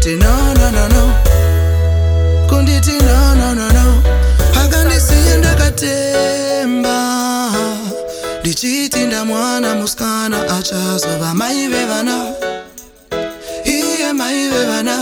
[0.00, 1.02] akati nononono
[2.48, 4.02] kunditi nononono
[4.64, 6.98] akandisiye ndakatemba
[8.40, 12.16] ndichiti ndamwana muskana achazova mai vevana
[13.64, 14.96] iye mai vevana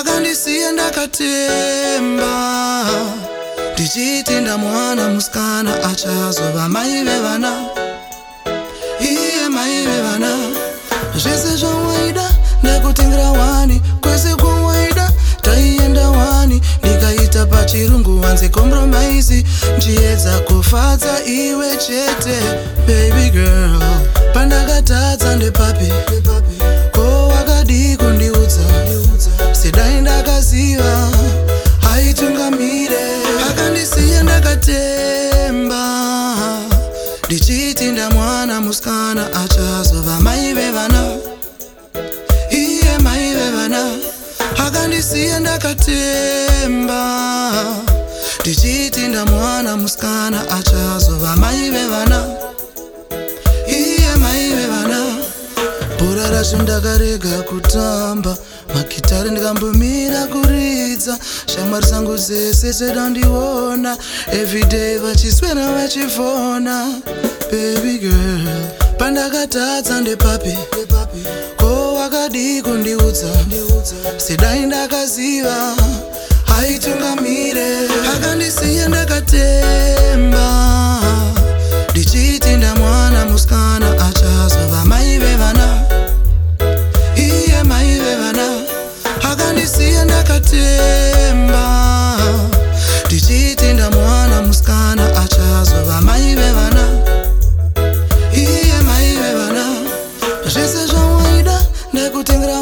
[0.00, 2.34] akandisiye ndakatemba
[3.74, 7.52] ndichiti ndamwana muskana achazova mai vevana
[9.00, 10.30] iye mai vevana
[11.22, 11.67] zvese zv
[17.68, 19.44] pachirungu wanzi kompromaizi
[19.76, 22.38] njiedza kufadza iwe chete
[22.86, 23.80] baby girl
[24.34, 25.92] pandakatadza ndepapi
[26.92, 28.60] ko wakadii kundiudza
[29.52, 31.08] sedai ndakaziva
[31.80, 33.00] haitungamire
[33.50, 35.86] akandisiya ndakatemba
[37.26, 40.18] ndichiti ndamwana musikana achazova
[45.08, 47.00] ndakasiya ndakatemba
[48.40, 52.20] ndichitinda mwana musikana achazova mai vevana
[53.68, 55.00] iye mai vevana
[55.98, 58.36] bhora racho ndakarega kutamba
[58.74, 61.18] makitare ndikambomira kuridza
[61.54, 63.96] shamwari sangu zese chedandiona
[64.32, 66.86] evhidhei vachiswera vachifona
[67.50, 70.54] baby girl pandakatadza ndepapi
[71.58, 73.30] ko wakadi kundiudza
[74.16, 75.56] sedai ndakaziva
[76.50, 77.68] haitungamire
[78.14, 79.87] akandisiya ndakatea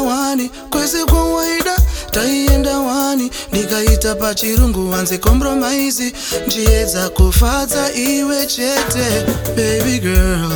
[0.07, 1.77] wani kwese kwawaida
[2.11, 6.13] taienda wani ndikaita pachirungu wanze kompromisi
[6.47, 9.07] njiedza kufadza iwe chete
[9.47, 10.51] baby girl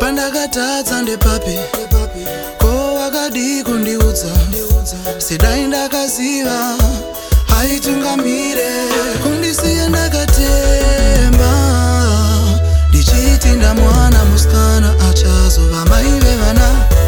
[0.00, 1.58] pandakatadza ndepapi
[2.58, 4.30] ko wakadi kundiudza
[5.18, 6.74] sedai ndakaziva
[7.48, 8.70] haitungamire
[9.22, 10.40] kundisiya ndakatemba
[12.88, 17.03] ndichiti ndamwana musikana achazova mai vevana